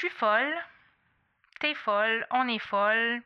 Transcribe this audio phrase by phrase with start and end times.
[0.00, 0.54] suis folle,
[1.60, 3.20] t'es folle, on est folle,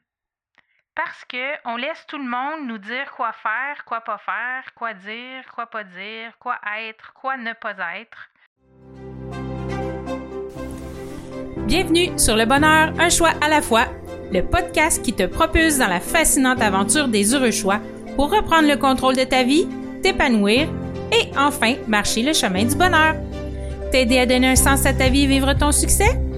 [0.96, 4.92] parce que on laisse tout le monde nous dire quoi faire, quoi pas faire, quoi
[4.92, 6.56] dire, quoi pas dire, quoi
[6.88, 8.28] être, quoi ne pas être.
[11.68, 13.86] Bienvenue sur Le Bonheur, un choix à la fois,
[14.32, 17.78] le podcast qui te propulse dans la fascinante aventure des heureux choix
[18.16, 19.68] pour reprendre le contrôle de ta vie,
[20.02, 20.68] t'épanouir
[21.12, 23.14] et enfin marcher le chemin du bonheur.
[23.92, 26.18] T'aider à donner un sens à ta vie et vivre ton succès,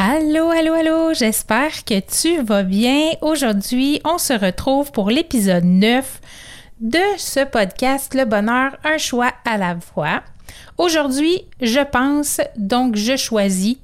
[0.00, 3.14] Allô, allô, allô, j'espère que tu vas bien.
[3.20, 6.20] Aujourd'hui, on se retrouve pour l'épisode 9
[6.80, 10.22] de ce podcast Le bonheur, un choix à la fois.
[10.76, 13.78] Aujourd'hui, je pense, donc je choisis.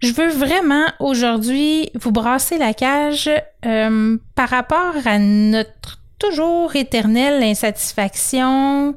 [0.00, 3.28] Je veux vraiment aujourd'hui vous brasser la cage
[3.66, 8.96] euh, par rapport à notre toujours éternelle insatisfaction,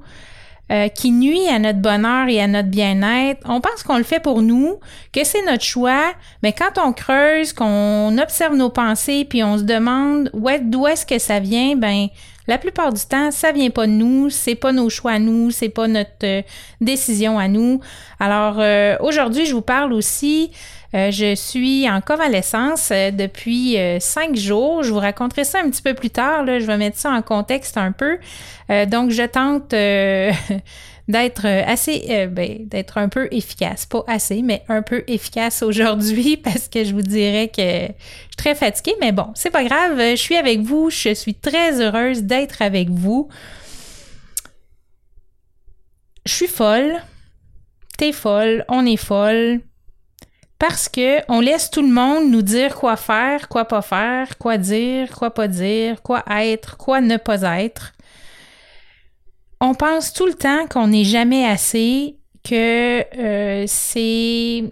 [0.71, 3.41] euh, qui nuit à notre bonheur et à notre bien-être.
[3.45, 4.79] On pense qu'on le fait pour nous,
[5.13, 6.11] que c'est notre choix,
[6.43, 11.19] mais quand on creuse, qu'on observe nos pensées, puis on se demande d'où est-ce que
[11.19, 12.07] ça vient, ben
[12.47, 15.51] la plupart du temps, ça vient pas de nous, c'est pas nos choix à nous,
[15.51, 16.41] c'est pas notre euh,
[16.79, 17.81] décision à nous.
[18.19, 20.51] Alors euh, aujourd'hui, je vous parle aussi
[20.95, 24.83] euh, je suis en convalescence euh, depuis euh, cinq jours.
[24.83, 26.45] Je vous raconterai ça un petit peu plus tard.
[26.45, 28.17] Je vais mettre ça en contexte un peu.
[28.87, 29.71] donc, je tente
[31.07, 33.85] d'être assez, ben, d'être un peu efficace.
[33.85, 38.35] Pas assez, mais un peu efficace aujourd'hui parce que je vous dirais que je suis
[38.37, 38.95] très fatiguée.
[39.01, 39.99] Mais bon, c'est pas grave.
[39.99, 40.89] Je suis avec vous.
[40.89, 43.27] Je suis très heureuse d'être avec vous.
[46.25, 47.01] Je suis folle.
[47.97, 48.65] T'es folle.
[48.69, 49.61] On est folle
[50.59, 54.57] parce que on laisse tout le monde nous dire quoi faire, quoi pas faire, quoi
[54.57, 57.93] dire, quoi pas dire, quoi être, quoi ne pas être.
[59.61, 64.63] On pense tout le temps qu'on n'est jamais assez, que euh, c'est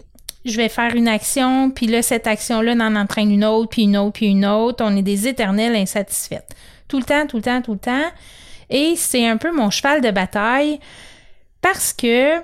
[0.46, 3.96] je vais faire une action, puis là, cette action-là en entraîne une autre, puis une
[3.96, 4.84] autre, puis une autre.
[4.86, 6.54] On est des éternels insatisfaites.
[6.86, 8.10] Tout le temps, tout le temps, tout le temps.
[8.70, 10.78] Et c'est un peu mon cheval de bataille
[11.60, 12.40] parce que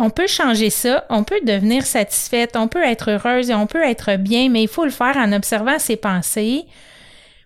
[0.00, 3.82] on peut changer ça, on peut devenir satisfaite, on peut être heureuse et on peut
[3.82, 6.64] être bien, mais il faut le faire en observant ses pensées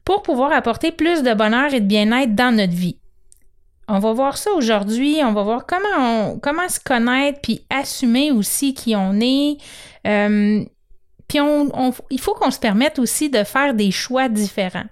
[0.04, 2.96] pour pouvoir apporter plus de bonheur et de bien-être dans notre vie.
[3.88, 8.72] On va voir ça aujourd'hui, on va voir comment comment se connaître puis assumer aussi
[8.72, 9.56] qui on est.
[10.06, 10.64] Euh,
[11.26, 11.38] puis
[12.10, 14.86] il faut qu'on se permette aussi de faire des choix différents.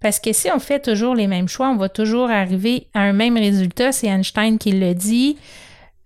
[0.00, 3.12] Parce que si on fait toujours les mêmes choix, on va toujours arriver à un
[3.14, 3.90] même résultat.
[3.90, 5.38] C'est Einstein qui le dit.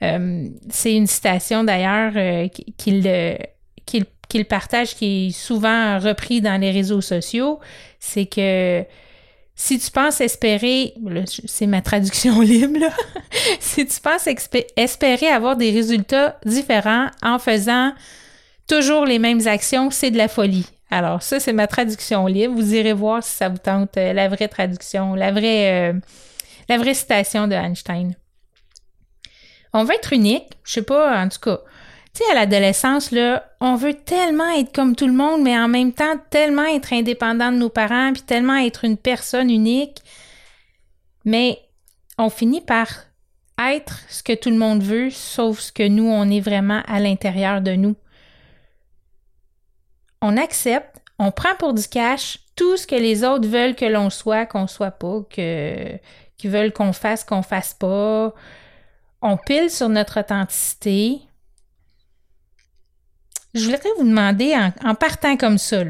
[0.05, 7.01] Euh, c'est une citation d'ailleurs euh, qu'il partage, qui est souvent repris dans les réseaux
[7.01, 7.61] sociaux.
[8.01, 8.85] C'est que
[9.55, 10.95] si tu penses espérer,
[11.47, 12.81] c'est ma traduction libre,
[13.61, 14.29] si tu penses
[14.77, 17.93] espérer avoir des résultats différents en faisant
[18.67, 20.67] toujours les mêmes actions, c'est de la folie.
[20.91, 22.55] Alors ça, c'est ma traduction libre.
[22.55, 25.95] Vous irez voir si ça vous tente euh, la vraie traduction, la vraie,
[26.69, 28.15] la vraie citation de Einstein
[29.75, 31.59] on veut être unique, je sais pas, en tout cas.
[32.15, 35.67] Tu sais, à l'adolescence, là, on veut tellement être comme tout le monde, mais en
[35.67, 40.01] même temps, tellement être indépendant de nos parents, puis tellement être une personne unique.
[41.25, 41.59] Mais
[42.17, 42.87] on finit par
[43.59, 47.01] être ce que tout le monde veut, sauf ce que nous, on est vraiment à
[47.01, 47.97] l'intérieur de nous.
[50.23, 54.09] On accepte, on prend pour du cash tout ce que les autres veulent que l'on
[54.09, 55.99] soit, qu'on soit pas, que
[56.37, 58.33] qu'ils veulent qu'on fasse, qu'on fasse pas
[59.25, 61.23] on pile sur notre authenticité.
[63.55, 64.55] Je voudrais vous demander,
[64.85, 65.83] en, partant comme ça,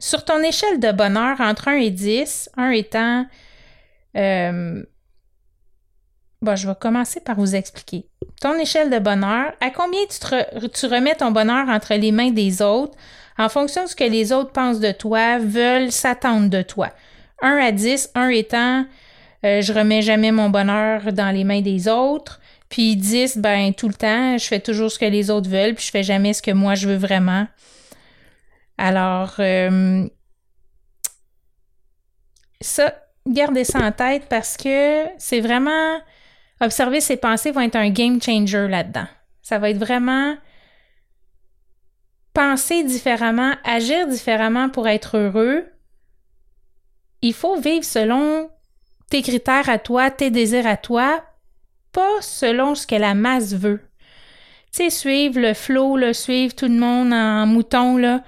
[0.00, 3.26] sur ton échelle de bonheur entre 1 et 10, 1 étant...
[4.16, 4.82] Euh,
[6.42, 8.08] bon, je vais commencer par vous expliquer.
[8.40, 12.96] Ton échelle de bonheur, à combien tu, remets ton bonheur entre les mains des autres
[13.38, 16.90] en fonction de ce que les autres pensent de toi, veulent, s'attendent de toi?
[17.40, 18.84] 1 à 10, 1 étant
[19.44, 22.40] euh, je remets jamais mon bonheur dans les mains des autres.
[22.74, 25.84] Puis 10, ben tout le temps, je fais toujours ce que les autres veulent, puis
[25.84, 27.46] je fais jamais ce que moi je veux vraiment.
[28.78, 30.08] Alors, euh,
[32.60, 32.92] ça,
[33.28, 36.00] gardez ça en tête parce que c'est vraiment
[36.60, 39.06] observer ses pensées va être un game changer là-dedans.
[39.40, 40.34] Ça va être vraiment
[42.32, 45.64] penser différemment, agir différemment pour être heureux.
[47.22, 48.50] Il faut vivre selon
[49.10, 51.24] tes critères à toi, tes désirs à toi,
[51.94, 53.80] pas selon ce que la masse veut.
[54.72, 58.22] Tu sais, suivre le flot, le suivre tout le monde en mouton, là.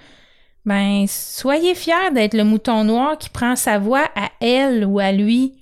[0.65, 5.13] Ben, soyez fiers d'être le mouton noir qui prend sa voix à elle ou à
[5.13, 5.61] lui.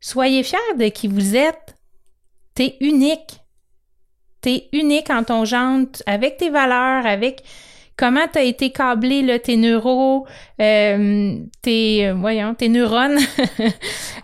[0.00, 1.76] Soyez fiers de qui vous êtes.
[2.54, 3.40] T'es unique.
[4.40, 7.42] T'es unique en ton genre, avec tes valeurs, avec
[7.96, 10.26] comment tu as été câblé, là, tes neuros,
[10.60, 13.18] euh, tes, euh, voyons, tes neurones?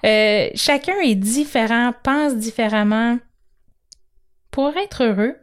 [0.02, 3.18] Euh, chacun est différent, pense différemment.
[4.50, 5.36] Pour être heureux,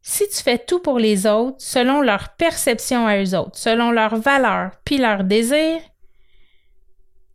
[0.00, 4.14] si tu fais tout pour les autres selon leur perception à eux autres, selon leurs
[4.14, 5.80] valeurs puis leurs désirs,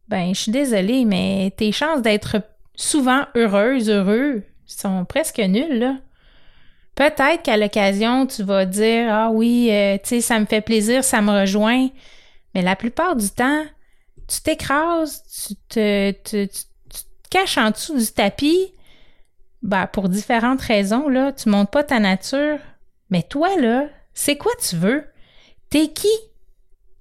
[0.08, 2.38] ben, je suis désolée, mais tes chances d'être
[2.74, 5.98] souvent heureuse, heureux, sont presque nulles, là.
[7.00, 11.02] Peut-être qu'à l'occasion, tu vas dire Ah oui, euh, tu sais, ça me fait plaisir,
[11.02, 11.88] ça me rejoint.
[12.54, 13.64] Mais la plupart du temps,
[14.28, 16.46] tu t'écrases, tu te, te
[17.30, 18.74] caches en dessous du tapis.
[19.62, 22.60] Ben, pour différentes raisons, là, tu montes pas ta nature.
[23.10, 25.06] Mais toi, là, c'est quoi tu veux?
[25.70, 26.12] T'es qui?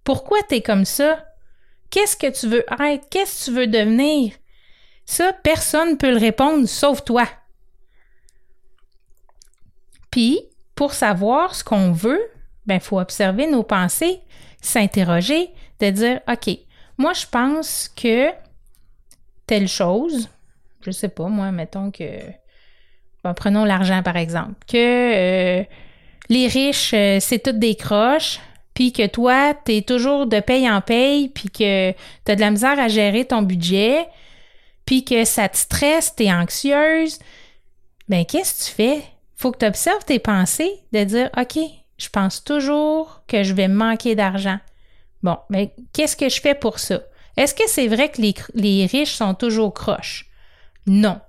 [0.04, 1.26] Pourquoi t'es comme ça?
[1.90, 3.08] Qu'est-ce que tu veux être?
[3.10, 4.32] Qu'est-ce que tu veux devenir?
[5.06, 7.26] Ça, personne ne peut le répondre sauf toi.
[10.18, 10.40] Puis,
[10.74, 12.20] pour savoir ce qu'on veut,
[12.66, 14.18] ben, il faut observer nos pensées,
[14.60, 16.58] s'interroger, de dire, OK,
[16.96, 18.30] moi, je pense que
[19.46, 20.28] telle chose,
[20.80, 22.18] je sais pas, moi, mettons que,
[23.22, 25.64] bon, prenons l'argent, par exemple, que euh,
[26.28, 28.40] les riches, euh, c'est toutes des croches,
[28.74, 32.40] puis que toi, tu es toujours de paye en paye, puis que tu as de
[32.40, 34.08] la misère à gérer ton budget,
[34.84, 37.20] puis que ça te stresse, tu es anxieuse,
[38.08, 39.17] ben qu'est-ce que tu fais?
[39.38, 41.58] Faut que tu observes tes pensées, de dire, OK,
[41.96, 44.58] je pense toujours que je vais manquer d'argent.
[45.22, 47.00] Bon, mais qu'est-ce que je fais pour ça?
[47.36, 50.26] Est-ce que c'est vrai que les, riches sont toujours croches?
[50.88, 51.20] Non.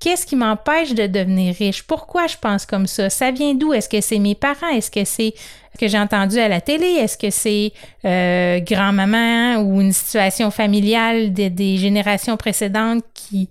[0.00, 1.84] Qu'est-ce qui m'empêche de devenir riche?
[1.84, 3.08] Pourquoi je pense comme ça?
[3.08, 3.72] Ça vient d'où?
[3.72, 4.70] Est-ce que c'est mes parents?
[4.70, 5.32] Est-ce que c'est
[5.78, 6.86] que j'ai entendu à la télé?
[6.86, 7.72] Est-ce que c'est
[8.04, 13.48] euh, grand-maman ou une situation familiale des, des générations précédentes qui,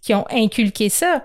[0.00, 1.22] qui ont inculqué ça?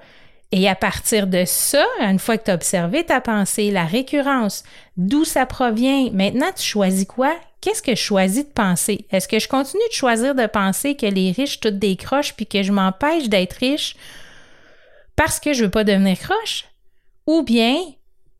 [0.57, 4.63] Et à partir de ça, une fois que tu as observé ta pensée, la récurrence,
[4.95, 7.35] d'où ça provient, maintenant tu choisis quoi?
[7.59, 9.05] Qu'est-ce que je choisis de penser?
[9.11, 12.63] Est-ce que je continue de choisir de penser que les riches toutes décrochent puis que
[12.63, 13.97] je m'empêche d'être riche
[15.17, 16.67] parce que je veux pas devenir croche?
[17.27, 17.75] Ou bien,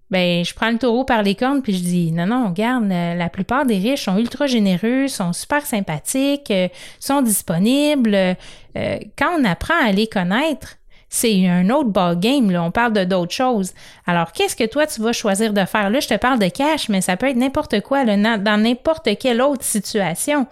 [0.10, 3.28] ben, je prends le taureau par les cornes puis je dis non, non, regarde, la
[3.28, 6.70] plupart des riches sont ultra généreux, sont super sympathiques, euh,
[7.02, 8.16] sont disponibles.
[8.16, 10.78] Euh, quand on apprend à les connaître,
[11.10, 12.64] c'est un autre ball game, là.
[12.64, 13.74] On parle de d'autres choses.
[14.06, 15.90] Alors, qu'est-ce que toi, tu vas choisir de faire?
[15.90, 19.42] Là, je te parle de cash, mais ça peut être n'importe quoi, dans n'importe quelle
[19.42, 20.48] autre situation.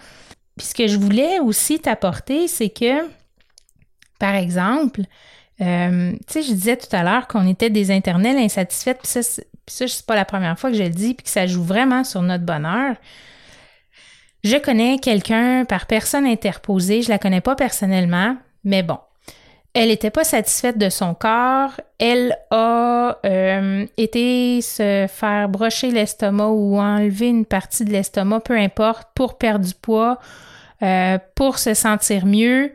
[0.58, 3.10] Puis ce que je voulais aussi t'apporter, c'est que,
[4.20, 5.02] par exemple,
[5.62, 9.22] euh, tu sais, je disais tout à l'heure qu'on était des internels insatisfaits, puis ça,
[9.24, 12.04] ça c'est pas la première fois que je le dis, puis que ça joue vraiment
[12.04, 12.96] sur notre bonheur.
[14.44, 19.00] Je connais quelqu'un par personne interposée, je la connais pas personnellement, mais bon,
[19.74, 21.82] elle n'était pas satisfaite de son corps.
[21.98, 28.58] Elle a euh, été se faire brocher l'estomac ou enlever une partie de l'estomac, peu
[28.58, 30.20] importe, pour perdre du poids,
[30.84, 32.72] euh, pour se sentir mieux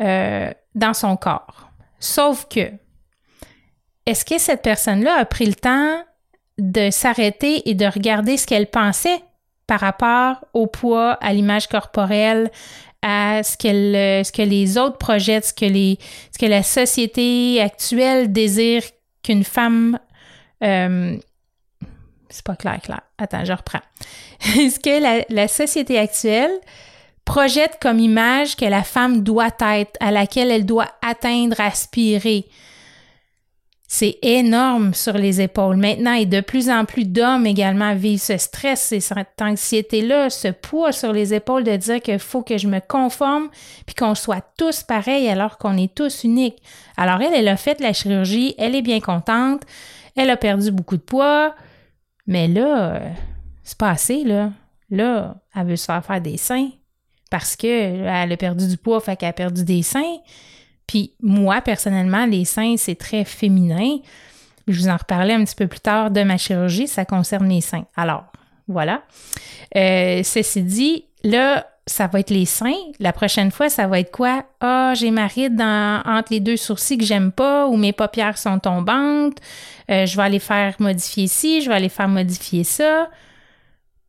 [0.00, 1.70] euh, dans son corps.
[2.00, 2.72] Sauf que,
[4.06, 6.02] est-ce que cette personne-là a pris le temps
[6.58, 9.22] de s'arrêter et de regarder ce qu'elle pensait
[9.68, 12.50] par rapport au poids, à l'image corporelle,
[13.02, 15.94] à ce, ce que les autres projettent, ce que,
[16.38, 18.82] que la société actuelle désire
[19.22, 19.98] qu'une femme...
[20.62, 21.16] Euh,
[22.28, 23.02] c'est pas clair, clair.
[23.18, 23.82] Attends, je reprends.
[24.40, 26.52] ce que la société actuelle
[27.24, 32.46] projette comme image que la femme doit être, à laquelle elle doit atteindre, aspirer.
[33.94, 35.76] C'est énorme sur les épaules.
[35.76, 40.48] Maintenant, et de plus en plus d'hommes également vivent ce stress et cette anxiété-là, ce
[40.48, 43.50] poids sur les épaules de dire qu'il faut que je me conforme
[43.84, 46.62] puis qu'on soit tous pareils alors qu'on est tous uniques.
[46.96, 49.60] Alors elle, elle a fait la chirurgie, elle est bien contente,
[50.16, 51.54] elle a perdu beaucoup de poids,
[52.26, 53.10] mais là, euh,
[53.62, 54.52] c'est pas assez, là.
[54.88, 56.70] Là, elle veut se faire faire des seins
[57.30, 60.16] parce qu'elle a perdu du poids, fait qu'elle a perdu des seins.
[60.86, 63.98] Puis moi, personnellement, les seins, c'est très féminin.
[64.68, 67.60] Je vous en reparlais un petit peu plus tard de ma chirurgie, ça concerne les
[67.60, 67.86] seins.
[67.96, 68.24] Alors,
[68.68, 69.02] voilà.
[69.76, 72.76] Euh, ceci dit, là, ça va être les seins.
[73.00, 74.44] La prochaine fois, ça va être quoi?
[74.60, 78.58] Ah, j'ai ma ride entre les deux sourcils que j'aime pas ou mes paupières sont
[78.58, 79.38] tombantes.
[79.90, 83.10] Euh, je vais aller faire modifier ci, je vais aller faire modifier ça.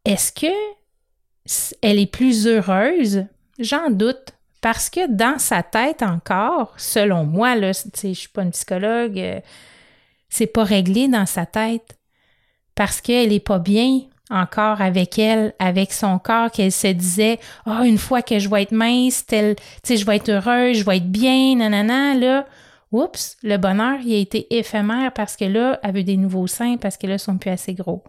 [0.06, 0.54] Est-ce que
[1.82, 3.26] elle est plus heureuse?
[3.60, 4.33] J'en doute.
[4.64, 9.42] Parce que dans sa tête encore, selon moi, là, je suis pas une psychologue, euh,
[10.30, 11.98] c'est pas réglé dans sa tête.
[12.74, 17.80] Parce qu'elle est pas bien encore avec elle, avec son corps, qu'elle se disait Ah,
[17.82, 20.96] oh, une fois que je vais être mince, tel, je vais être heureuse, je vais
[20.98, 22.48] être bien, nanana, là.
[22.94, 26.78] Oups, le bonheur, il a été éphémère parce que là, elle veut des nouveaux seins
[26.78, 28.02] parce que là, ils sont plus assez gros.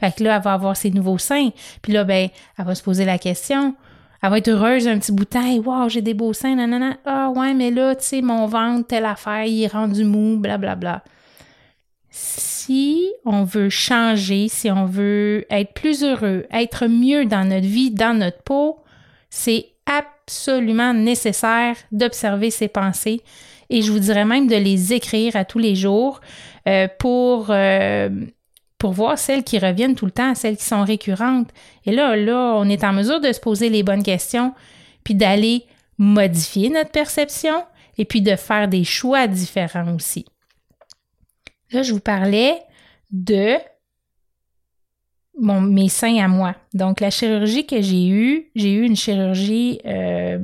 [0.00, 1.50] Fait que là, elle va avoir ses nouveaux seins.
[1.82, 3.76] Puis là, ben, elle va se poser la question.
[4.22, 5.56] Elle va être heureuse un petit bout de temps.
[5.56, 6.98] Wow, j'ai des beaux seins, nanana.
[7.06, 10.76] Ah ouais, mais là, tu sais, mon ventre, telle affaire, il est rendu mou, blablabla.
[10.76, 11.04] Bla, bla
[12.10, 17.90] si on veut changer, si on veut être plus heureux, être mieux dans notre vie,
[17.90, 18.80] dans notre peau,
[19.28, 23.22] c'est absolument nécessaire d'observer ses pensées
[23.70, 26.20] et je vous dirais même de les écrire à tous les jours
[26.68, 28.08] euh, pour, euh,
[28.80, 31.50] pour voir celles qui reviennent tout le temps, celles qui sont récurrentes.
[31.84, 34.54] Et là, là, on est en mesure de se poser les bonnes questions,
[35.04, 35.66] puis d'aller
[35.98, 37.62] modifier notre perception
[37.98, 40.24] et puis de faire des choix différents aussi.
[41.72, 42.54] Là, je vous parlais
[43.10, 43.56] de
[45.38, 46.56] mon, mes seins à moi.
[46.72, 50.38] Donc, la chirurgie que j'ai eue, j'ai eu une chirurgie euh,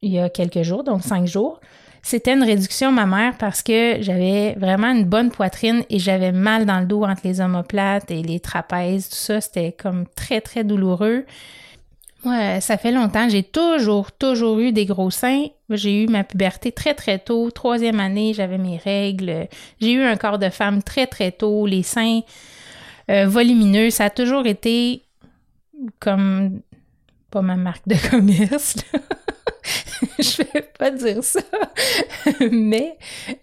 [0.00, 1.60] il y a quelques jours, donc cinq jours.
[2.02, 6.80] C'était une réduction mammaire parce que j'avais vraiment une bonne poitrine et j'avais mal dans
[6.80, 9.40] le dos entre les omoplates et les trapèzes, tout ça.
[9.40, 11.24] C'était comme très, très douloureux.
[12.24, 13.28] Ouais, ça fait longtemps.
[13.28, 15.46] J'ai toujours, toujours eu des gros seins.
[15.70, 17.50] J'ai eu ma puberté très, très tôt.
[17.50, 19.46] Troisième année, j'avais mes règles.
[19.80, 21.66] J'ai eu un corps de femme très, très tôt.
[21.66, 22.20] Les seins
[23.10, 25.02] euh, volumineux, ça a toujours été
[26.00, 26.60] comme
[27.30, 28.76] pas ma marque de commerce.
[30.18, 31.40] Je vais pas dire ça,
[32.50, 32.96] mais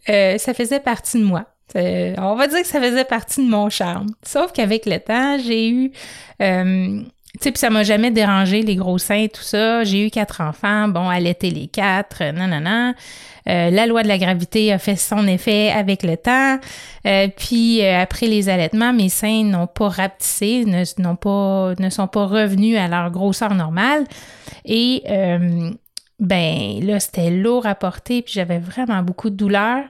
[0.10, 1.46] euh, ça faisait partie de moi.
[1.76, 4.08] On va dire que ça faisait partie de mon charme.
[4.24, 5.92] Sauf qu'avec le temps, j'ai eu
[6.42, 7.02] euh,
[7.36, 9.84] tu sais, puis ça m'a jamais dérangé, les gros seins, tout ça.
[9.84, 12.94] J'ai eu quatre enfants, bon, allaiter les quatre, non, non, non.
[13.46, 16.60] la loi de la gravité a fait son effet avec le temps.
[17.06, 22.08] Euh, puis euh, après les allaitements, mes seins n'ont pas rapetissé, ne, pas, ne sont
[22.08, 24.06] pas revenus à leur grosseur normale.
[24.64, 25.72] Et euh,
[26.20, 29.84] ben là, c'était lourd à porter, puis j'avais vraiment beaucoup de douleur.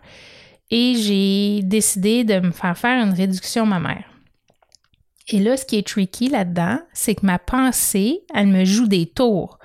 [0.72, 4.06] Et j'ai décidé de me faire faire une réduction mammaire.
[5.28, 9.06] Et là, ce qui est tricky là-dedans, c'est que ma pensée, elle me joue des
[9.06, 9.60] tours.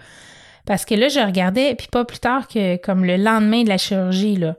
[0.66, 3.78] Parce que là, je regardais, puis pas plus tard que comme le lendemain de la
[3.78, 4.56] chirurgie, là,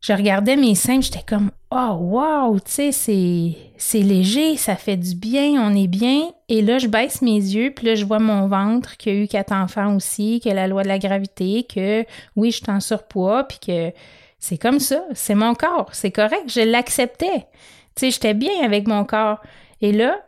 [0.00, 4.96] je regardais mes seins, j'étais comme Oh wow, tu sais, c'est, c'est léger, ça fait
[4.96, 6.32] du bien, on est bien.
[6.48, 9.22] Et là, je baisse mes yeux, puis là, je vois mon ventre, qu'il y a
[9.22, 12.80] eu quatre enfants aussi, que la loi de la gravité, que oui, je suis en
[12.80, 13.92] surpoids, puis que
[14.40, 17.46] c'est comme ça, c'est mon corps, c'est correct, je l'acceptais.
[17.94, 19.38] Tu sais, j'étais bien avec mon corps.
[19.80, 20.18] Et là,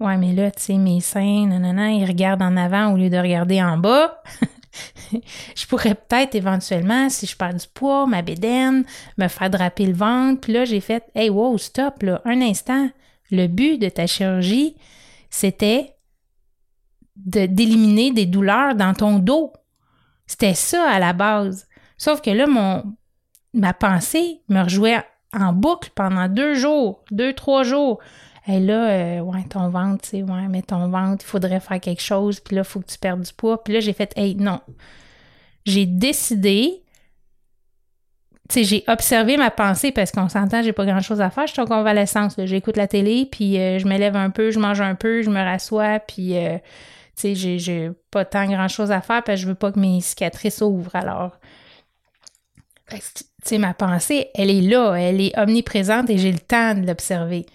[0.00, 3.18] ouais, mais là, tu sais, mes seins, nanana, ils regardent en avant au lieu de
[3.18, 4.20] regarder en bas.
[5.56, 8.84] je pourrais peut-être éventuellement, si je perds du poids, ma bédaine,
[9.18, 10.40] me faire draper le ventre.
[10.40, 12.90] Puis là, j'ai fait, hey, wow, stop, là, un instant.
[13.30, 14.76] Le but de ta chirurgie,
[15.28, 15.94] c'était
[17.16, 19.52] d'éliminer des douleurs dans ton dos.
[20.26, 21.68] C'était ça à la base.
[21.96, 22.96] Sauf que là, mon,
[23.52, 28.00] ma pensée me rejouait en boucle pendant deux jours, deux, trois jours.
[28.58, 32.02] Là, euh, ouais, ton ventre, tu sais, ouais, mais ton ventre, il faudrait faire quelque
[32.02, 33.62] chose, puis là, il faut que tu perdes du poids.
[33.62, 34.60] Puis là, j'ai fait, hey, non.
[35.66, 36.82] J'ai décidé,
[38.48, 41.46] tu sais, j'ai observé ma pensée parce qu'on s'entend, j'ai pas grand chose à faire.
[41.46, 44.58] Je suis en convalescence, j'écoute la télé, puis euh, je me lève un peu, je
[44.58, 46.56] mange un peu, je me rassois, puis, euh,
[47.16, 49.78] tu sais, j'ai pas tant grand chose à faire parce que je veux pas que
[49.78, 50.96] mes cicatrices ouvrent.
[50.96, 51.38] Alors,
[52.88, 52.98] tu
[53.44, 57.46] sais, ma pensée, elle est là, elle est omniprésente et j'ai le temps de l'observer.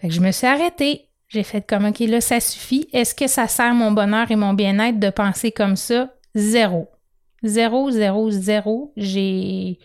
[0.00, 1.08] Fait que je me suis arrêtée.
[1.28, 2.88] J'ai fait comme, OK, là, ça suffit.
[2.92, 6.12] Est-ce que ça sert mon bonheur et mon bien-être de penser comme ça?
[6.34, 6.88] Zéro.
[7.42, 8.92] Zéro, zéro, zéro.
[8.96, 9.78] J'ai.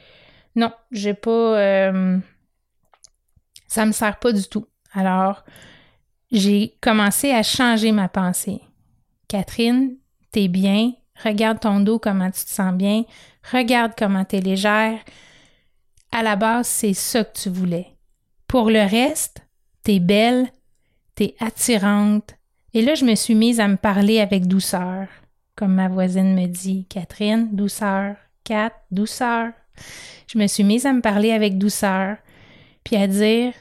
[0.55, 1.60] Non, j'ai pas.
[1.60, 2.17] Euh...
[3.67, 4.65] Ça me sert pas du tout.
[4.93, 5.43] Alors,
[6.31, 8.62] j'ai commencé à changer ma pensée.
[9.27, 9.98] Catherine,
[10.31, 10.93] t'es bien.
[11.24, 13.03] Regarde ton dos, comment tu te sens bien.
[13.51, 15.00] Regarde comment t'es légère.
[16.12, 17.88] À la base, c'est ça que tu voulais.
[18.48, 19.44] Pour le reste,
[19.85, 20.47] t'es belle,
[21.13, 22.35] t'es attirante.
[22.73, 25.07] Et là, je me suis mise à me parler avec douceur,
[25.55, 29.53] comme ma voisine me dit, Catherine, douceur, Kat, douceur.
[30.27, 32.17] Je me suis mise à me parler avec douceur,
[32.83, 33.53] puis à dire,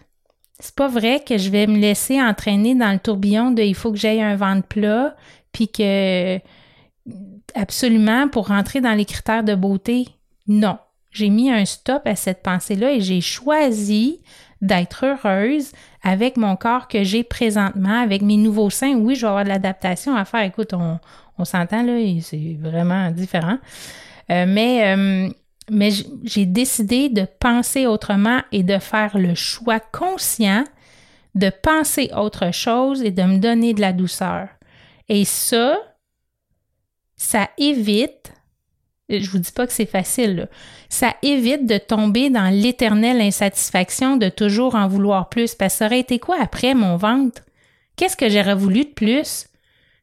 [0.59, 3.93] c'est pas vrai que je vais me laisser entraîner dans le tourbillon de il faut
[3.93, 5.15] que j'aille un ventre plat,
[5.53, 6.39] puis que
[7.55, 10.09] absolument pour rentrer dans les critères de beauté,
[10.47, 10.79] non.
[11.15, 14.21] J'ai mis un stop à cette pensée-là et j'ai choisi
[14.61, 18.95] d'être heureuse avec mon corps que j'ai présentement, avec mes nouveaux seins.
[18.95, 20.43] Oui, je vais avoir de l'adaptation à faire.
[20.43, 23.59] Écoute, on, s'entend là, c'est vraiment différent.
[24.31, 25.29] Euh, mais euh,
[25.71, 25.91] mais
[26.25, 30.65] j'ai décidé de penser autrement et de faire le choix conscient
[31.35, 34.49] de penser autre chose et de me donner de la douceur.
[35.09, 35.77] Et ça,
[37.17, 38.33] ça évite,
[39.09, 40.49] je vous dis pas que c'est facile,
[40.89, 45.55] ça évite de tomber dans l'éternelle insatisfaction de toujours en vouloir plus.
[45.55, 47.43] Parce que ça aurait été quoi après mon ventre?
[47.97, 49.47] Qu'est-ce que j'aurais voulu de plus?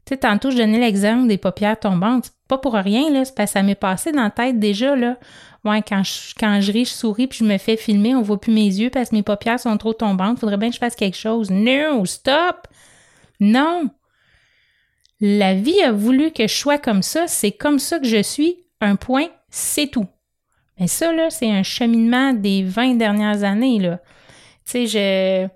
[0.05, 2.31] Tu sais, tantôt, je donnais l'exemple des paupières tombantes.
[2.48, 3.25] Pas pour rien, là.
[3.25, 5.17] C'est parce que ça m'est passé dans la tête déjà, là.
[5.63, 8.41] Ouais, quand je, quand je ris, je souris puis je me fais filmer, on voit
[8.41, 10.39] plus mes yeux parce que mes paupières sont trop tombantes.
[10.39, 11.51] Faudrait bien que je fasse quelque chose.
[11.51, 12.67] Non, stop!
[13.39, 13.89] Non!
[15.20, 17.27] La vie a voulu que je sois comme ça.
[17.27, 18.58] C'est comme ça que je suis.
[18.81, 20.07] Un point, c'est tout.
[20.79, 24.00] Mais ça, là, c'est un cheminement des 20 dernières années, là.
[24.65, 25.47] Tu sais, je...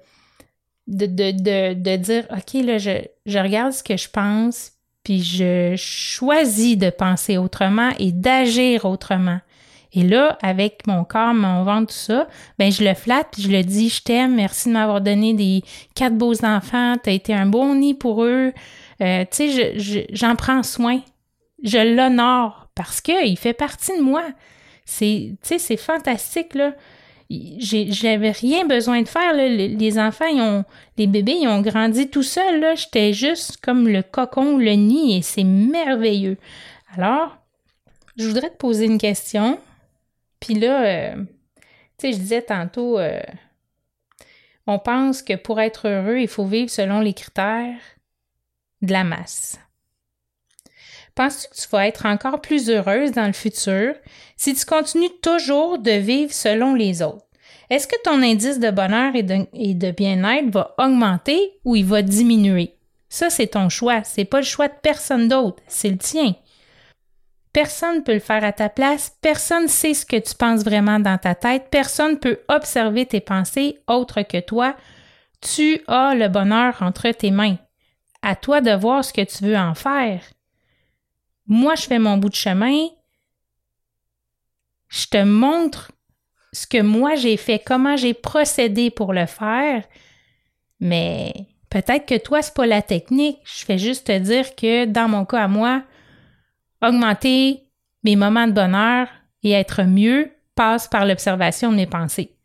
[0.88, 2.92] De, dire, OK, là, je,
[3.26, 9.40] je regarde ce que je pense, puis je choisis de penser autrement et d'agir autrement.
[9.94, 12.28] Et là, avec mon corps, mon ventre, tout ça,
[12.60, 15.64] ben je le flatte, puis je le dis, je t'aime, merci de m'avoir donné des
[15.96, 18.52] quatre beaux enfants, tu as été un bon nid pour eux.
[19.02, 21.00] Euh, tu sais, j'en prends soin.
[21.64, 24.24] Je l'honore parce qu'il fait partie de moi.
[24.86, 26.74] C'est, c'est fantastique, là.
[27.30, 29.34] J'avais rien besoin de faire.
[29.34, 29.48] Là.
[29.48, 30.64] Les enfants, ils ont,
[30.98, 32.78] les bébés, ils ont grandi tout seuls.
[32.78, 36.38] J'étais juste comme le cocon, le nid, et c'est merveilleux.
[36.96, 37.38] Alors,
[38.18, 39.60] je voudrais te poser une question.
[40.40, 41.16] Puis là, euh,
[41.98, 43.22] tu sais, je disais tantôt, euh,
[44.68, 47.80] on pense que pour être heureux, il faut vivre selon les critères
[48.82, 49.60] de la masse.
[51.16, 53.96] Penses-tu que tu vas être encore plus heureuse dans le futur
[54.36, 57.26] si tu continues toujours de vivre selon les autres?
[57.70, 62.76] Est-ce que ton indice de bonheur et de, bien-être va augmenter ou il va diminuer?
[63.10, 64.04] Ça, c'est ton choix.
[64.04, 65.64] C'est pas le choix de personne d'autre.
[65.68, 66.36] C'est le tien.
[67.54, 69.16] Personne ne peut le faire à ta place.
[69.22, 71.68] Personne ne sait ce que tu penses vraiment dans ta tête.
[71.72, 74.76] Personne ne peut observer tes pensées autre que toi.
[75.40, 77.58] Tu as le bonheur entre tes mains.
[78.22, 80.20] À toi de voir ce que tu veux en faire.
[81.48, 82.88] Moi, je fais mon bout de chemin.
[84.88, 85.92] Je te montre
[86.54, 89.84] ce que moi j'ai fait, comment j'ai procédé pour le faire.
[90.80, 91.34] Mais
[91.70, 93.40] peut-être que toi, c'est pas la technique.
[93.44, 95.84] Je fais juste te dire que dans mon cas à moi,
[96.82, 97.64] Augmenter
[98.04, 99.08] mes moments de bonheur
[99.44, 102.36] et être mieux passe par l'observation de mes pensées.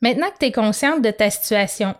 [0.00, 1.94] Maintenant que tu es consciente de ta situation,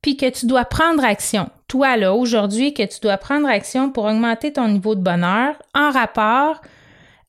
[0.00, 4.04] puis que tu dois prendre action, toi là, aujourd'hui, que tu dois prendre action pour
[4.04, 6.60] augmenter ton niveau de bonheur en rapport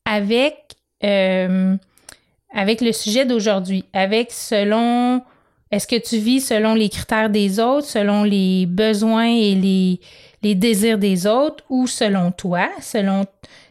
[0.04, 0.76] avec,
[1.06, 1.78] euh,
[2.54, 5.22] avec le sujet d'aujourd'hui, avec selon,
[5.72, 10.02] est-ce que tu vis selon les critères des autres, selon les besoins et les,
[10.42, 13.26] les désirs des autres ou selon toi, selon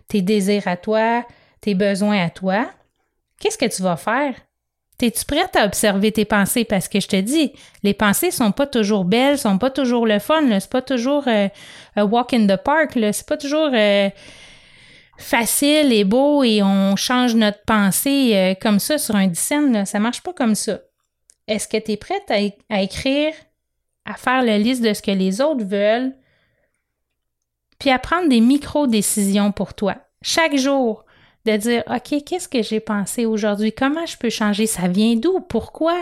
[0.09, 1.23] tes désirs à toi,
[1.61, 2.67] tes besoins à toi,
[3.39, 4.37] qu'est-ce que tu vas faire?
[5.03, 6.65] Es-tu prête à observer tes pensées?
[6.65, 10.21] Parce que je te dis, les pensées sont pas toujours belles, sont pas toujours le
[10.21, 11.49] fun, c'est pas toujours euh,
[11.97, 14.09] a walk in the park, c'est pas toujours euh,
[15.19, 19.31] facile et beau et on change notre pensée euh, comme ça sur un
[19.73, 19.85] là.
[19.85, 20.81] ça marche pas comme ça.
[21.49, 22.39] Est-ce que tu es prête à,
[22.75, 23.33] à écrire,
[24.05, 26.13] à faire la liste de ce que les autres veulent,
[27.81, 29.97] puis à prendre des micro-décisions pour toi?
[30.23, 31.05] Chaque jour,
[31.45, 33.73] de dire, OK, qu'est-ce que j'ai pensé aujourd'hui?
[33.73, 34.67] Comment je peux changer?
[34.67, 35.41] Ça vient d'où?
[35.41, 35.97] Pourquoi?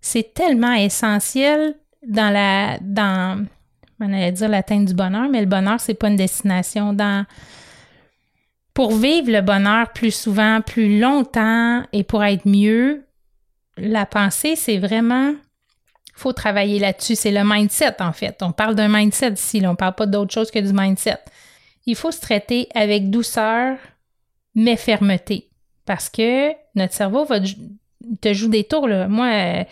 [0.00, 1.74] C'est tellement essentiel
[2.06, 3.46] dans la, dans,
[4.00, 6.92] on allait dire l'atteinte du bonheur, mais le bonheur, c'est pas une destination.
[6.92, 7.26] Dans,
[8.74, 13.04] pour vivre le bonheur plus souvent, plus longtemps et pour être mieux,
[13.76, 15.34] la pensée, c'est vraiment
[16.14, 17.16] faut travailler là-dessus.
[17.16, 18.42] C'est le mindset, en fait.
[18.42, 21.18] On parle d'un mindset ici, on ne parle pas d'autre chose que du mindset.
[21.86, 23.76] Il faut se traiter avec douceur,
[24.54, 25.48] mais fermeté.
[25.84, 28.88] Parce que notre cerveau va te joue des tours.
[28.88, 29.08] Là.
[29.08, 29.66] Moi,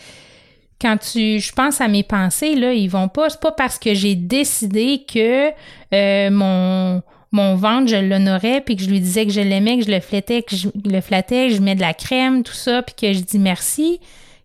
[0.81, 3.31] quand tu, je pense à mes pensées, là, ils vont pas.
[3.31, 5.51] C'est pas parce que j'ai décidé que
[5.95, 9.85] euh, mon mon ventre, je l'honorais, puis que je lui disais que je l'aimais, que
[9.85, 12.83] je le flattais, que je le flattais, que je mets de la crème, tout ça,
[12.83, 14.01] puis que je dis merci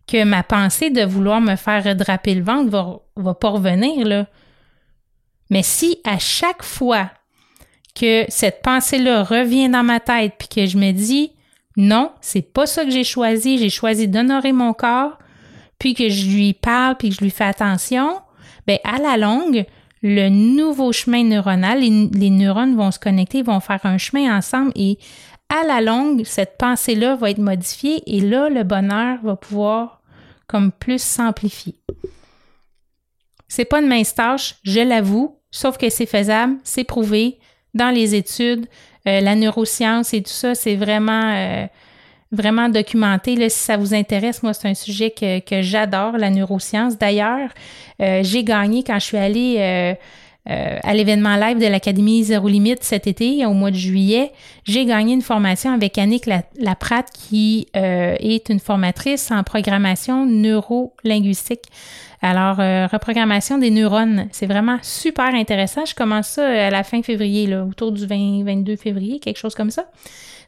[0.08, 4.28] que ma pensée de vouloir me faire redraper le ventre va, va pas revenir, là.
[5.50, 7.10] Mais si à chaque fois
[7.96, 11.32] que cette pensée-là revient dans ma tête, puis que je me dis
[11.78, 15.18] non, c'est pas ça que j'ai choisi, j'ai choisi d'honorer mon corps,
[15.80, 18.22] puis que je lui parle, puis que je lui fais attention,
[18.66, 19.66] ben à la longue,
[20.02, 21.80] le nouveau chemin neuronal.
[21.80, 25.00] Les, neurones vont se connecter, vont faire un chemin ensemble et
[25.50, 30.02] à la longue, cette pensée-là va être modifiée et là, le bonheur va pouvoir
[30.48, 31.76] comme plus s'amplifier.
[33.48, 37.40] C'est pas une mince tâche, je l'avoue, sauf que c'est faisable, c'est prouvé
[37.76, 38.66] dans les études,
[39.08, 41.68] euh, la neuroscience et tout ça, c'est vraiment, euh,
[42.32, 43.36] vraiment documenté.
[43.36, 46.98] Là, si ça vous intéresse, moi, c'est un sujet que, que j'adore, la neuroscience.
[46.98, 47.50] D'ailleurs,
[48.02, 49.96] euh, j'ai gagné quand je suis allée
[50.48, 54.32] à l'événement live de l'Académie Zéro Limite cet été, au mois de juillet.
[54.64, 61.64] J'ai gagné une formation avec Annick Laprate, qui est une formatrice en programmation neuro-linguistique.
[62.28, 65.86] Alors, euh, reprogrammation des neurones, c'est vraiment super intéressant.
[65.86, 69.38] Je commence ça euh, à la fin février, là, autour du 20, 22 février, quelque
[69.38, 69.92] chose comme ça.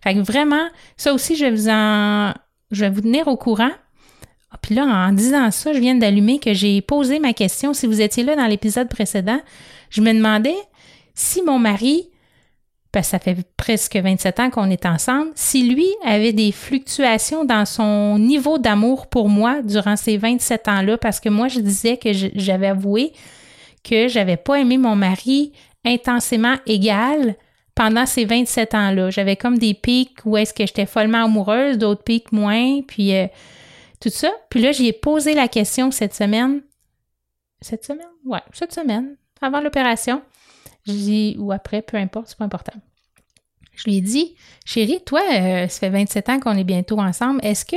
[0.01, 2.33] Fait que vraiment, ça aussi, je vais vous en,
[2.71, 3.69] je vais vous tenir au courant.
[4.49, 7.75] Ah, puis là, en disant ça, je viens d'allumer que j'ai posé ma question.
[7.75, 9.39] Si vous étiez là dans l'épisode précédent,
[9.91, 10.57] je me demandais
[11.13, 12.09] si mon mari
[12.91, 17.45] parce que ça fait presque 27 ans qu'on est ensemble, si lui avait des fluctuations
[17.45, 21.97] dans son niveau d'amour pour moi durant ces 27 ans-là, parce que moi, je disais
[21.97, 23.13] que j'avais avoué
[23.83, 25.53] que j'avais pas aimé mon mari
[25.85, 27.35] intensément égal
[27.75, 29.09] pendant ces 27 ans-là.
[29.11, 33.27] J'avais comme des pics où est-ce que j'étais follement amoureuse, d'autres pics moins, puis euh,
[34.01, 34.31] tout ça.
[34.49, 36.61] Puis là, j'y ai posé la question cette semaine.
[37.61, 38.07] Cette semaine?
[38.25, 40.21] Ouais, cette semaine, avant l'opération.
[40.87, 42.73] Je ou après, peu importe, c'est pas important.
[43.77, 47.39] Je lui ai dit, chérie, toi, euh, ça fait 27 ans qu'on est bientôt ensemble.
[47.43, 47.75] Est-ce que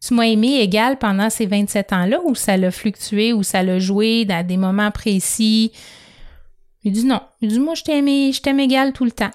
[0.00, 3.78] tu m'as aimé égal pendant ces 27 ans-là ou ça l'a fluctué ou ça l'a
[3.78, 5.72] joué dans des moments précis?
[6.84, 7.20] Il dit non.
[7.42, 9.30] Il dit, moi, je t'aime, t'aime égal tout le temps.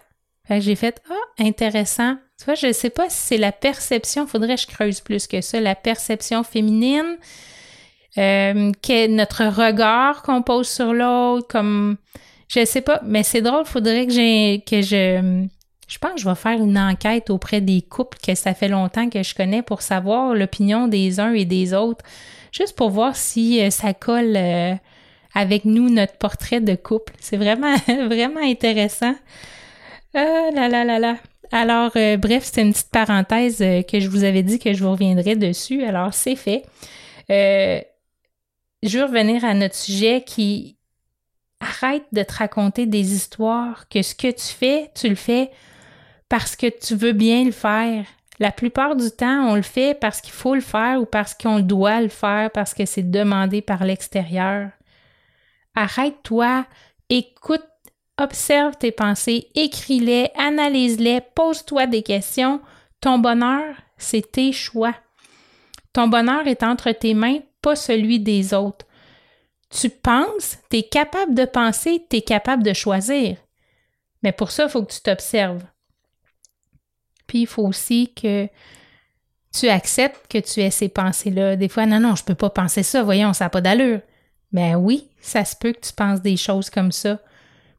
[0.50, 2.18] j'ai fait, ah, intéressant.
[2.40, 5.28] Tu vois, je ne sais pas si c'est la perception, faudrait que je creuse plus
[5.28, 7.18] que ça, la perception féminine,
[8.18, 8.72] euh,
[9.10, 11.98] notre regard qu'on pose sur l'autre, comme
[12.48, 15.48] je sais pas, mais c'est drôle, faudrait que j'ai que je
[15.88, 19.10] je pense que je vais faire une enquête auprès des couples que ça fait longtemps
[19.10, 22.04] que je connais pour savoir l'opinion des uns et des autres,
[22.52, 24.74] juste pour voir si euh, ça colle euh,
[25.34, 27.14] avec nous notre portrait de couple.
[27.20, 29.16] C'est vraiment vraiment intéressant.
[30.14, 31.18] Ah là là là là.
[31.52, 34.92] Alors euh, bref, c'était une petite parenthèse que je vous avais dit que je vous
[34.92, 35.84] reviendrai dessus.
[35.84, 36.64] Alors c'est fait.
[37.30, 40.77] je veux revenir à notre sujet qui
[41.60, 45.52] arrête de te raconter des histoires, que ce que tu fais, tu le fais
[46.30, 48.06] parce que tu veux bien le faire.
[48.40, 51.60] La plupart du temps, on le fait parce qu'il faut le faire ou parce qu'on
[51.60, 54.70] doit le faire, parce que c'est demandé par l'extérieur.
[55.74, 56.66] Arrête-toi,
[57.10, 57.66] écoute,
[58.20, 62.62] observe tes pensées, écris-les, analyse-les, pose-toi des questions.
[63.02, 64.96] Ton bonheur, c'est tes choix.
[65.94, 68.87] Ton bonheur est entre tes mains, pas celui des autres
[69.70, 73.38] tu penses, tu es capable de penser, tu es capable de choisir.
[74.24, 75.64] Mais pour ça, il faut que tu t'observes.
[77.28, 78.48] Puis il faut aussi que
[79.54, 81.56] tu acceptes que tu aies ces pensées-là.
[81.56, 84.02] Des fois, non, non, je ne peux pas penser ça, voyons, ça n'a pas d'allure.
[84.52, 87.20] Ben oui, ça se peut que tu penses des choses comme ça.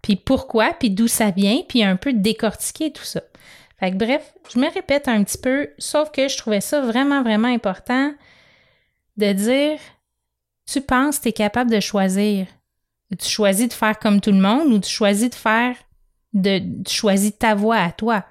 [0.03, 3.23] Puis pourquoi, puis d'où ça vient, puis un peu décortiquer tout ça.
[3.79, 7.23] Fait que bref, je me répète un petit peu, sauf que je trouvais ça vraiment,
[7.23, 8.13] vraiment important
[9.17, 9.79] de dire
[10.71, 12.47] tu penses que tu es capable de choisir?
[13.19, 15.75] Tu choisis de faire comme tout le monde ou tu choisis de faire,
[16.35, 18.25] de, tu choisis ta voie à toi,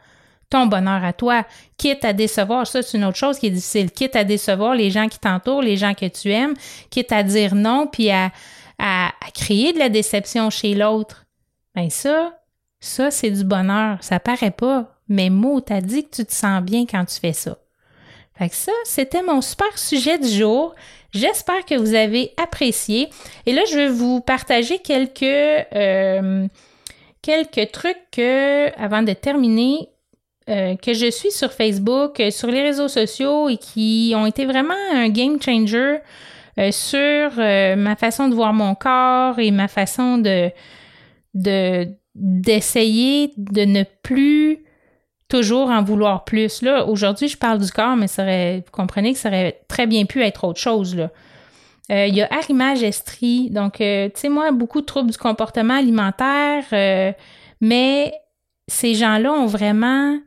[0.50, 1.46] ton bonheur à toi,
[1.78, 2.68] quitte à décevoir?
[2.68, 3.92] Ça, c'est une autre chose qui est difficile.
[3.92, 6.54] Quitte à décevoir les gens qui t'entourent, les gens que tu aimes,
[6.92, 8.32] quitte à dire non, puis à,
[8.78, 11.26] à, créer de la déception chez l'autre.
[11.74, 12.40] Ben ça,
[12.80, 13.98] ça, c'est du bonheur.
[14.02, 17.34] Ça paraît pas, mais mot, t'as dit que tu te sens bien quand tu fais
[17.34, 17.58] ça.
[18.38, 20.76] Fait ça, c'était mon super sujet du jour.
[21.12, 23.10] J'espère que vous avez apprécié.
[23.46, 26.48] Et là, je vais vous partager quelques, euh,
[27.22, 29.90] quelques trucs que, avant de terminer,
[30.50, 34.46] euh, que je suis sur Facebook, euh, sur les réseaux sociaux et qui ont été
[34.46, 35.98] vraiment un game changer
[36.72, 40.50] sur ma façon de voir mon corps et ma façon de
[42.16, 44.64] d'essayer de ne plus
[45.28, 46.62] toujours en vouloir plus.
[46.62, 48.08] Là, aujourd'hui, je parle du corps, mais
[48.58, 50.96] vous comprenez que ça aurait très bien pu être autre chose.
[50.96, 51.10] Là.
[51.92, 53.50] Euh, il y a arrimage estrie.
[53.50, 57.14] Donc, euh, tu sais, moi, beaucoup de troubles du comportement alimentaire, euh,
[57.62, 58.14] mais
[58.68, 60.18] ces gens-là ont vraiment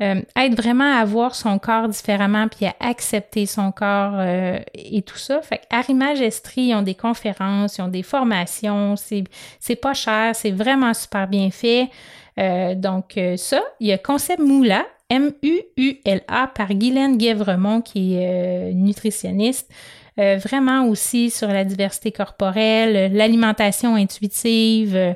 [0.00, 5.42] aident vraiment à voir son corps différemment puis à accepter son corps et tout ça.
[5.42, 10.52] Fait arrimage estrie, ils ont des conférences, ils ont des formations, c'est pas cher, c'est
[10.52, 11.90] vraiment super bien fait.
[12.38, 18.70] Euh, donc, euh, ça, il y a Concept Moula, M-U-U-L-A, par Guylaine Guévremont, qui est
[18.70, 19.70] euh, nutritionniste.
[20.16, 25.14] vraiment aussi sur la diversité corporelle, l'alimentation intuitive.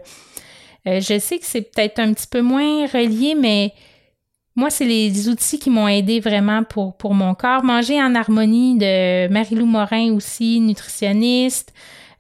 [0.87, 3.73] Je sais que c'est peut-être un petit peu moins relié, mais
[4.55, 7.65] moi, c'est les outils qui m'ont aidé vraiment pour, pour mon corps.
[7.65, 11.73] Manger en harmonie de Marie-Lou Morin aussi, nutritionniste.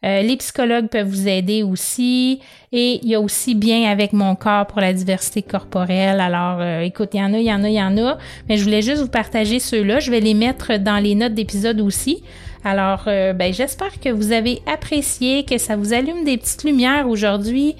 [0.04, 2.40] Euh, les psychologues peuvent vous aider aussi.
[2.72, 6.20] Et il y a aussi bien avec mon corps pour la diversité corporelle.
[6.20, 8.18] Alors, euh, écoute, il y en a, il y en a, il y en a.
[8.48, 10.00] Mais je voulais juste vous partager ceux-là.
[10.00, 12.22] Je vais les mettre dans les notes d'épisode aussi.
[12.64, 17.08] Alors, euh, ben, j'espère que vous avez apprécié, que ça vous allume des petites lumières
[17.08, 17.76] aujourd'hui.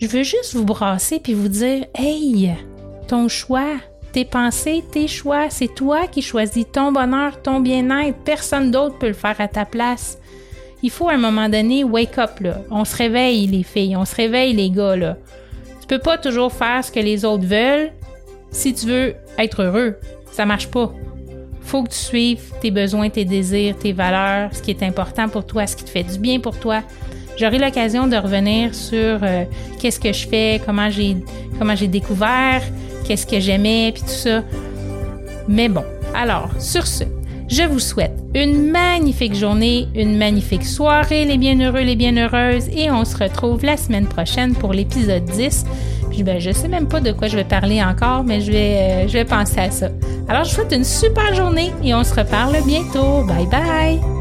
[0.00, 2.52] Je veux juste vous brasser puis vous dire, hey,
[3.08, 3.76] ton choix,
[4.12, 8.16] tes pensées, tes choix, c'est toi qui choisis ton bonheur, ton bien-être.
[8.24, 10.18] Personne d'autre peut le faire à ta place
[10.82, 12.58] il faut à un moment donné wake up là.
[12.70, 15.16] On se réveille les filles, on se réveille les gars là.
[15.80, 17.90] Tu peux pas toujours faire ce que les autres veulent
[18.50, 19.96] si tu veux être heureux.
[20.30, 20.92] Ça marche pas.
[21.62, 25.44] Faut que tu suives tes besoins, tes désirs, tes valeurs, ce qui est important pour
[25.44, 26.82] toi, ce qui te fait du bien pour toi.
[27.36, 29.44] J'aurai l'occasion de revenir sur euh,
[29.78, 31.16] qu'est-ce que je fais, comment j'ai
[31.58, 32.62] comment j'ai découvert,
[33.06, 34.42] qu'est-ce que j'aimais puis tout ça.
[35.46, 37.04] Mais bon, alors sur ce,
[37.48, 43.04] je vous souhaite une magnifique journée, une magnifique soirée, les bienheureux, les bienheureuses, et on
[43.04, 45.64] se retrouve la semaine prochaine pour l'épisode 10.
[46.10, 49.08] Puis ben, je sais même pas de quoi je vais parler encore, mais je vais,
[49.08, 49.88] je vais penser à ça.
[50.28, 53.24] Alors, je vous souhaite une super journée et on se reparle bientôt.
[53.26, 54.17] Bye bye!